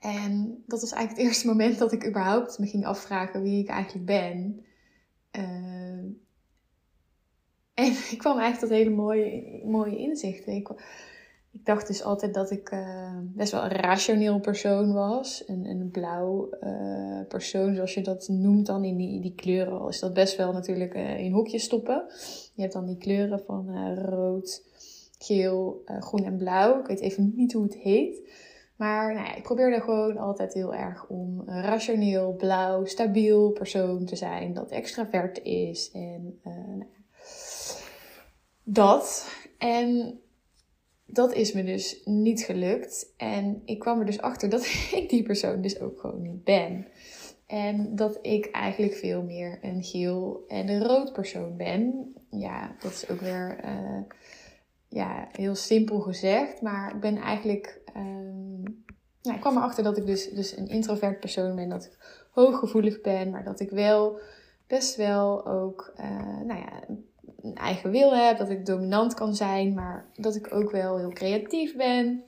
En 0.01 0.63
dat 0.67 0.81
was 0.81 0.93
eigenlijk 0.93 1.23
het 1.23 1.29
eerste 1.29 1.47
moment 1.47 1.79
dat 1.79 1.93
ik 1.93 2.07
überhaupt 2.07 2.59
me 2.59 2.67
ging 2.67 2.87
afvragen 2.87 3.43
wie 3.43 3.63
ik 3.63 3.69
eigenlijk 3.69 4.07
ben. 4.07 4.65
Uh, 5.39 6.05
en 7.75 7.93
ik 8.13 8.19
kwam 8.19 8.39
eigenlijk 8.39 8.59
tot 8.59 8.79
hele 8.79 8.97
mooie, 8.97 9.61
mooie 9.65 9.97
inzichten. 9.97 10.53
Ik, 10.53 10.69
ik 11.53 11.65
dacht 11.65 11.87
dus 11.87 12.03
altijd 12.03 12.35
dat 12.35 12.51
ik 12.51 12.71
uh, 12.71 13.19
best 13.23 13.53
wel 13.53 13.65
een 13.65 13.71
rationeel 13.71 14.41
persoon 14.41 14.93
was. 14.93 15.43
Een, 15.47 15.65
een 15.65 15.91
blauw 15.91 16.49
uh, 16.61 17.21
persoon, 17.29 17.75
zoals 17.75 17.95
je 17.95 18.01
dat 18.01 18.29
noemt 18.29 18.67
dan 18.67 18.85
in 18.85 18.97
die, 18.97 19.21
die 19.21 19.35
kleuren. 19.35 19.81
Al 19.81 19.89
is 19.89 20.01
dat 20.01 20.15
best 20.15 20.37
wel 20.37 20.53
natuurlijk 20.53 20.95
uh, 20.95 21.19
in 21.19 21.33
hokjes 21.33 21.65
stoppen. 21.65 22.05
Je 22.55 22.61
hebt 22.61 22.73
dan 22.73 22.87
die 22.87 22.99
kleuren 22.99 23.41
van 23.41 23.95
rood, 23.95 24.65
geel, 25.19 25.83
groen 25.85 26.25
en 26.25 26.37
blauw. 26.37 26.81
Ik 26.81 26.87
weet 26.87 27.01
even 27.01 27.33
niet 27.37 27.53
hoe 27.53 27.63
het 27.63 27.77
heet. 27.77 28.21
Maar 28.77 29.15
nou 29.15 29.27
ja, 29.27 29.35
ik 29.35 29.43
probeerde 29.43 29.81
gewoon 29.81 30.17
altijd 30.17 30.55
heel 30.55 30.75
erg 30.75 31.07
om 31.07 31.43
een 31.47 31.63
rationeel, 31.63 32.35
blauw, 32.35 32.85
stabiel 32.85 33.51
persoon 33.51 34.05
te 34.05 34.17
zijn. 34.17 34.55
Dat 34.55 34.71
extravert 34.71 35.43
is 35.43 35.91
en 35.91 36.41
nou, 36.43 36.85
dat. 38.63 39.35
En 39.59 40.21
dat 41.07 41.35
is 41.35 41.53
me 41.53 41.65
dus 41.65 42.01
niet 42.05 42.45
gelukt. 42.45 43.13
En 43.17 43.63
ik 43.65 43.79
kwam 43.79 43.99
er 43.99 44.07
dus 44.07 44.21
achter 44.21 44.49
dat 44.49 44.67
ik 45.01 45.09
die 45.09 45.23
persoon 45.23 45.63
dus 45.63 45.81
ook 45.81 46.01
gewoon 46.01 46.23
niet 46.23 46.45
ben. 46.45 46.87
En 47.47 47.97
dat 47.97 48.19
ik 48.23 48.47
eigenlijk 48.47 48.95
veel 48.95 49.23
meer 49.23 49.59
een 49.63 49.85
geel 49.85 50.45
en 50.49 50.69
een 50.69 50.85
rood 50.85 51.13
persoon 51.13 51.57
ben. 51.57 52.13
Ja, 52.31 52.77
dat 52.81 52.93
is 52.93 53.09
ook 53.09 53.21
weer 53.21 53.61
uh, 53.65 54.01
ja, 54.93 55.29
heel 55.33 55.55
simpel 55.55 56.01
gezegd. 56.01 56.61
Maar 56.61 56.95
ik 56.95 57.01
ben 57.01 57.17
eigenlijk. 57.17 57.81
Um, 57.97 58.85
ik 59.23 59.41
kwam 59.41 59.57
erachter 59.57 59.85
dat 59.85 59.97
ik 59.97 60.07
dus, 60.07 60.31
dus 60.31 60.57
een 60.57 60.69
introvert 60.69 61.21
persoon 61.21 61.57
ben. 61.57 61.69
Dat 61.69 61.85
ik 61.85 62.27
hooggevoelig 62.31 63.01
ben. 63.01 63.31
Maar 63.31 63.45
dat 63.45 63.61
ik 63.61 63.71
wel 63.71 64.21
best 64.67 64.97
wel 64.97 65.47
ook 65.47 65.93
uh, 66.01 66.41
nou 66.45 66.61
ja, 66.61 66.83
een 67.43 67.55
eigen 67.55 67.91
wil 67.91 68.15
heb, 68.17 68.39
dat 68.39 68.51
ik 68.51 68.67
dominant 68.67 69.15
kan 69.15 69.35
zijn, 69.35 69.75
maar 69.75 70.07
dat 70.15 70.35
ik 70.35 70.55
ook 70.55 70.71
wel 70.71 70.99
heel 70.99 71.13
creatief 71.13 71.77
ben. 71.77 72.25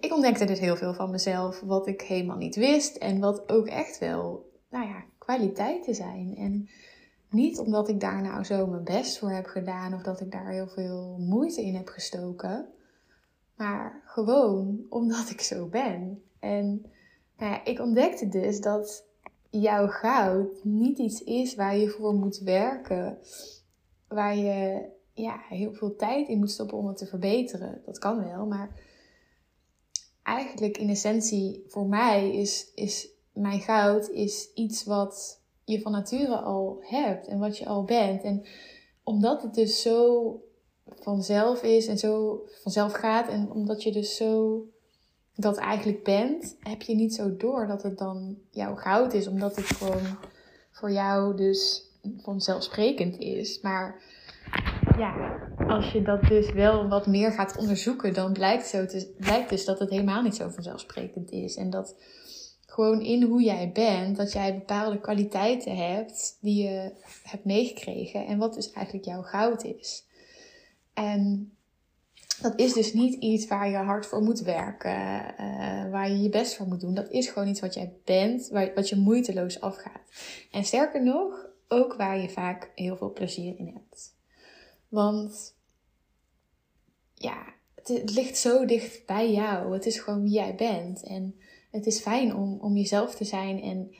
Ik 0.00 0.12
ontdekte 0.12 0.44
dus 0.44 0.58
heel 0.58 0.76
veel 0.76 0.94
van 0.94 1.10
mezelf 1.10 1.60
wat 1.60 1.86
ik 1.86 2.00
helemaal 2.00 2.36
niet 2.36 2.56
wist 2.56 2.96
en 2.96 3.20
wat 3.20 3.50
ook 3.52 3.66
echt 3.66 3.98
wel, 3.98 4.50
nou 4.70 4.86
ja, 4.86 5.04
kwaliteiten 5.18 5.94
zijn. 5.94 6.34
En 6.36 6.68
niet 7.32 7.58
omdat 7.58 7.88
ik 7.88 8.00
daar 8.00 8.22
nou 8.22 8.44
zo 8.44 8.66
mijn 8.66 8.84
best 8.84 9.18
voor 9.18 9.30
heb 9.30 9.46
gedaan 9.46 9.94
of 9.94 10.02
dat 10.02 10.20
ik 10.20 10.30
daar 10.30 10.50
heel 10.50 10.68
veel 10.68 11.16
moeite 11.18 11.62
in 11.62 11.74
heb 11.74 11.88
gestoken, 11.88 12.66
maar 13.56 14.02
gewoon 14.04 14.80
omdat 14.88 15.30
ik 15.30 15.40
zo 15.40 15.66
ben. 15.66 16.22
En 16.38 16.86
nou 17.38 17.52
ja, 17.52 17.64
ik 17.64 17.80
ontdekte 17.80 18.28
dus 18.28 18.60
dat 18.60 19.04
jouw 19.50 19.88
goud 19.88 20.64
niet 20.64 20.98
iets 20.98 21.22
is 21.22 21.54
waar 21.54 21.76
je 21.76 21.88
voor 21.88 22.14
moet 22.14 22.38
werken 22.38 23.18
waar 24.08 24.36
je 24.36 24.88
ja, 25.12 25.40
heel 25.48 25.74
veel 25.74 25.96
tijd 25.96 26.28
in 26.28 26.38
moet 26.38 26.50
stoppen 26.50 26.78
om 26.78 26.86
het 26.86 26.96
te 26.96 27.06
verbeteren. 27.06 27.82
Dat 27.84 27.98
kan 27.98 28.24
wel, 28.24 28.46
maar 28.46 28.70
eigenlijk 30.22 30.78
in 30.78 30.88
essentie 30.88 31.64
voor 31.66 31.86
mij 31.86 32.36
is, 32.36 32.72
is 32.74 33.08
mijn 33.32 33.60
goud 33.60 34.08
is 34.08 34.52
iets 34.54 34.84
wat 34.84 35.41
je 35.72 35.80
van 35.80 35.92
nature 35.92 36.36
al 36.36 36.78
hebt 36.80 37.26
en 37.26 37.38
wat 37.38 37.58
je 37.58 37.66
al 37.66 37.84
bent. 37.84 38.22
En 38.22 38.46
omdat 39.02 39.42
het 39.42 39.54
dus 39.54 39.82
zo 39.82 40.36
vanzelf 40.84 41.62
is 41.62 41.86
en 41.86 41.98
zo 41.98 42.42
vanzelf 42.62 42.92
gaat 42.92 43.28
en 43.28 43.50
omdat 43.50 43.82
je 43.82 43.92
dus 43.92 44.16
zo 44.16 44.62
dat 45.34 45.56
eigenlijk 45.56 46.04
bent, 46.04 46.56
heb 46.60 46.82
je 46.82 46.94
niet 46.94 47.14
zo 47.14 47.36
door 47.36 47.66
dat 47.66 47.82
het 47.82 47.98
dan 47.98 48.38
jouw 48.50 48.74
goud 48.74 49.12
is, 49.12 49.26
omdat 49.26 49.56
het 49.56 49.64
gewoon 49.64 50.02
voor 50.70 50.92
jou 50.92 51.36
dus 51.36 51.90
vanzelfsprekend 52.16 53.18
is. 53.18 53.60
Maar 53.60 54.02
ja, 54.98 55.40
als 55.68 55.92
je 55.92 56.02
dat 56.02 56.22
dus 56.22 56.52
wel 56.52 56.88
wat 56.88 57.06
meer 57.06 57.32
gaat 57.32 57.56
onderzoeken, 57.56 58.14
dan 58.14 58.32
blijkt, 58.32 58.66
zo 58.66 58.86
te, 58.86 59.14
blijkt 59.18 59.50
dus 59.50 59.64
dat 59.64 59.78
het 59.78 59.90
helemaal 59.90 60.22
niet 60.22 60.36
zo 60.36 60.48
vanzelfsprekend 60.48 61.30
is. 61.30 61.56
En 61.56 61.70
dat 61.70 61.96
gewoon 62.72 63.00
in 63.00 63.22
hoe 63.22 63.42
jij 63.42 63.72
bent, 63.72 64.16
dat 64.16 64.32
jij 64.32 64.54
bepaalde 64.54 65.00
kwaliteiten 65.00 65.76
hebt 65.76 66.38
die 66.40 66.62
je 66.62 66.92
hebt 67.22 67.44
meegekregen 67.44 68.26
en 68.26 68.38
wat 68.38 68.54
dus 68.54 68.72
eigenlijk 68.72 69.06
jouw 69.06 69.22
goud 69.22 69.64
is. 69.64 70.04
En 70.94 71.52
dat 72.40 72.58
is 72.58 72.72
dus 72.72 72.92
niet 72.92 73.14
iets 73.14 73.46
waar 73.46 73.68
je 73.70 73.76
hard 73.76 74.06
voor 74.06 74.22
moet 74.22 74.40
werken, 74.40 75.22
uh, 75.40 75.90
waar 75.90 76.10
je 76.10 76.20
je 76.20 76.28
best 76.28 76.56
voor 76.56 76.66
moet 76.66 76.80
doen. 76.80 76.94
Dat 76.94 77.10
is 77.10 77.28
gewoon 77.28 77.48
iets 77.48 77.60
wat 77.60 77.74
jij 77.74 77.92
bent, 78.04 78.48
wat 78.74 78.88
je 78.88 78.96
moeiteloos 78.96 79.60
afgaat. 79.60 80.10
En 80.50 80.64
sterker 80.64 81.02
nog, 81.02 81.46
ook 81.68 81.94
waar 81.94 82.18
je 82.18 82.28
vaak 82.28 82.70
heel 82.74 82.96
veel 82.96 83.12
plezier 83.12 83.58
in 83.58 83.66
hebt. 83.66 84.14
Want 84.88 85.54
ja, 87.14 87.44
het, 87.74 88.10
ligt 88.14 88.36
zo 88.36 88.64
dicht 88.64 89.06
bij 89.06 89.32
jou. 89.32 89.72
Het 89.72 89.86
is 89.86 89.98
gewoon 89.98 90.22
wie 90.22 90.32
jij 90.32 90.54
bent. 90.54 91.02
En 91.02 91.36
het 91.72 91.86
is 91.86 92.00
fijn 92.00 92.36
om, 92.36 92.58
om 92.60 92.76
jezelf 92.76 93.14
te 93.14 93.24
zijn 93.24 93.62
en 93.62 93.94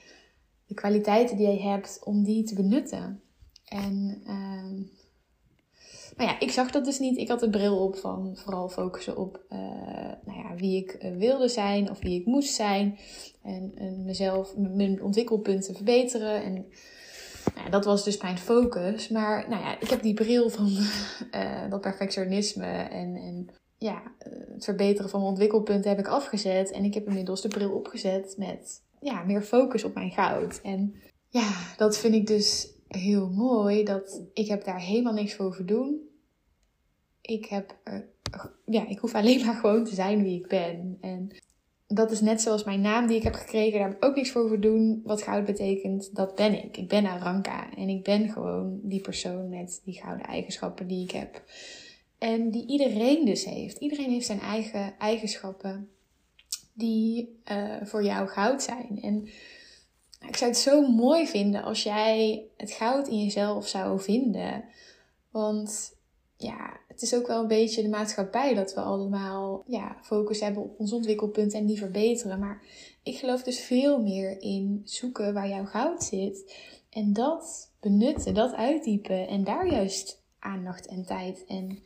de 0.66 0.74
kwaliteiten 0.74 1.36
die 1.36 1.46
jij 1.46 1.58
hebt, 1.58 2.00
om 2.04 2.22
die 2.22 2.44
te 2.44 2.54
benutten. 2.54 3.22
En 3.64 4.22
uh, 4.26 4.86
ja, 6.26 6.40
ik 6.40 6.50
zag 6.50 6.70
dat 6.70 6.84
dus 6.84 6.98
niet. 6.98 7.16
Ik 7.16 7.28
had 7.28 7.42
een 7.42 7.50
bril 7.50 7.78
op 7.78 7.96
van 7.96 8.36
vooral 8.36 8.68
focussen 8.68 9.16
op 9.16 9.44
uh, 9.50 9.58
nou 10.24 10.38
ja, 10.38 10.54
wie 10.56 10.76
ik 10.76 10.98
uh, 11.02 11.16
wilde 11.16 11.48
zijn 11.48 11.90
of 11.90 11.98
wie 11.98 12.20
ik 12.20 12.26
moest 12.26 12.54
zijn. 12.54 12.98
En, 13.42 13.72
en 13.74 14.04
mezelf, 14.04 14.56
mijn 14.56 15.02
ontwikkelpunten 15.02 15.74
verbeteren. 15.74 16.42
En 16.42 16.52
nou 17.54 17.64
ja, 17.64 17.70
dat 17.70 17.84
was 17.84 18.04
dus 18.04 18.22
mijn 18.22 18.38
focus. 18.38 19.08
Maar 19.08 19.48
nou 19.48 19.62
ja, 19.62 19.80
ik 19.80 19.88
heb 19.88 20.02
die 20.02 20.14
bril 20.14 20.50
van 20.50 20.68
uh, 21.34 21.60
dat 21.70 21.80
perfectionisme 21.80 22.66
en, 22.66 23.16
en 23.16 23.48
ja, 23.82 24.02
het 24.52 24.64
verbeteren 24.64 25.10
van 25.10 25.20
mijn 25.20 25.32
ontwikkelpunten 25.32 25.90
heb 25.90 25.98
ik 25.98 26.08
afgezet. 26.08 26.70
En 26.70 26.84
ik 26.84 26.94
heb 26.94 27.06
inmiddels 27.06 27.40
de 27.40 27.48
bril 27.48 27.70
opgezet 27.70 28.34
met 28.38 28.82
ja, 29.00 29.22
meer 29.24 29.42
focus 29.42 29.84
op 29.84 29.94
mijn 29.94 30.10
goud. 30.10 30.60
En 30.62 30.94
ja, 31.28 31.74
dat 31.76 31.98
vind 31.98 32.14
ik 32.14 32.26
dus 32.26 32.72
heel 32.88 33.30
mooi. 33.30 33.84
Dat 33.84 34.22
ik 34.34 34.48
heb 34.48 34.64
daar 34.64 34.80
helemaal 34.80 35.12
niks 35.12 35.34
voor 35.34 35.44
hoeven 35.44 35.66
doen. 35.66 36.00
Ik 37.20 37.46
heb, 37.46 37.76
ja, 38.66 38.88
ik 38.88 38.98
hoef 38.98 39.14
alleen 39.14 39.46
maar 39.46 39.54
gewoon 39.54 39.84
te 39.84 39.94
zijn 39.94 40.22
wie 40.22 40.38
ik 40.40 40.48
ben. 40.48 40.98
En 41.00 41.36
dat 41.86 42.10
is 42.10 42.20
net 42.20 42.40
zoals 42.40 42.64
mijn 42.64 42.80
naam 42.80 43.06
die 43.06 43.16
ik 43.16 43.22
heb 43.22 43.34
gekregen. 43.34 43.78
Daar 43.78 43.88
heb 43.88 43.96
ik 43.96 44.04
ook 44.04 44.16
niks 44.16 44.30
voor 44.30 44.40
hoeven 44.40 44.60
doen. 44.60 45.00
Wat 45.04 45.22
goud 45.22 45.44
betekent, 45.44 46.14
dat 46.14 46.34
ben 46.34 46.64
ik. 46.64 46.76
Ik 46.76 46.88
ben 46.88 47.06
Aranka. 47.06 47.74
En 47.76 47.88
ik 47.88 48.04
ben 48.04 48.28
gewoon 48.28 48.80
die 48.82 49.00
persoon 49.00 49.48
met 49.48 49.80
die 49.84 50.00
gouden 50.00 50.26
eigenschappen 50.26 50.86
die 50.86 51.02
ik 51.02 51.10
heb. 51.10 51.42
En 52.22 52.50
die 52.50 52.66
iedereen 52.66 53.24
dus 53.24 53.44
heeft. 53.44 53.78
Iedereen 53.78 54.10
heeft 54.10 54.26
zijn 54.26 54.40
eigen 54.40 54.98
eigenschappen 54.98 55.90
die 56.72 57.40
uh, 57.50 57.76
voor 57.82 58.04
jou 58.04 58.28
goud 58.28 58.62
zijn. 58.62 58.98
En 59.02 59.28
ik 60.28 60.36
zou 60.36 60.50
het 60.50 60.60
zo 60.60 60.88
mooi 60.88 61.26
vinden 61.26 61.62
als 61.62 61.82
jij 61.82 62.44
het 62.56 62.70
goud 62.70 63.08
in 63.08 63.22
jezelf 63.22 63.68
zou 63.68 64.00
vinden. 64.00 64.64
Want 65.30 65.96
ja, 66.36 66.80
het 66.88 67.02
is 67.02 67.14
ook 67.14 67.26
wel 67.26 67.40
een 67.40 67.48
beetje 67.48 67.82
de 67.82 67.88
maatschappij 67.88 68.54
dat 68.54 68.74
we 68.74 68.80
allemaal 68.80 69.64
ja, 69.66 69.96
focus 70.02 70.40
hebben 70.40 70.62
op 70.62 70.78
ons 70.78 70.92
ontwikkelpunt 70.92 71.52
en 71.52 71.66
die 71.66 71.78
verbeteren. 71.78 72.38
Maar 72.38 72.62
ik 73.02 73.16
geloof 73.16 73.42
dus 73.42 73.60
veel 73.60 74.02
meer 74.02 74.40
in 74.40 74.82
zoeken 74.84 75.34
waar 75.34 75.48
jouw 75.48 75.64
goud 75.64 76.02
zit. 76.02 76.56
En 76.90 77.12
dat 77.12 77.70
benutten, 77.80 78.34
dat 78.34 78.54
uitdiepen 78.54 79.28
en 79.28 79.44
daar 79.44 79.66
juist 79.66 80.20
aandacht 80.38 80.86
en 80.86 81.04
tijd 81.04 81.44
en 81.46 81.82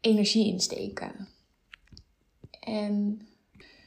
energie 0.00 0.52
in 0.52 0.60
steken. 0.60 1.28
En 2.60 3.20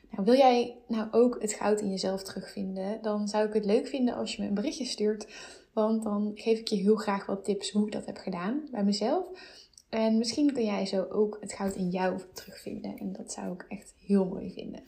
nou, 0.10 0.25
wil 0.25 0.36
jij 0.36 0.77
nou 0.88 1.08
ook 1.12 1.41
het 1.41 1.53
goud 1.53 1.82
in 1.82 1.89
jezelf 1.89 2.24
terugvinden? 2.24 3.01
Dan 3.01 3.27
zou 3.27 3.48
ik 3.48 3.53
het 3.53 3.65
leuk 3.65 3.88
vinden 3.88 4.15
als 4.15 4.36
je 4.36 4.41
me 4.41 4.48
een 4.48 4.53
berichtje 4.53 4.86
stuurt. 4.86 5.27
Want 5.74 6.03
dan 6.03 6.32
geef 6.36 6.60
ik 6.60 6.67
je 6.67 6.75
heel 6.75 6.96
graag 6.96 7.25
wat 7.25 7.43
tips 7.43 7.72
hoe 7.72 7.86
ik 7.86 7.91
dat 7.91 8.05
heb 8.05 8.17
gedaan 8.17 8.67
bij 8.72 8.84
mezelf. 8.84 9.27
En 9.89 10.17
misschien 10.17 10.53
kun 10.53 10.65
jij 10.65 10.86
zo 10.86 11.03
ook 11.03 11.38
het 11.39 11.53
goud 11.53 11.75
in 11.75 11.89
jou 11.89 12.22
terugvinden. 12.34 12.98
En 12.98 13.13
dat 13.13 13.32
zou 13.32 13.53
ik 13.53 13.65
echt 13.67 13.93
heel 13.98 14.25
mooi 14.25 14.51
vinden. 14.51 14.84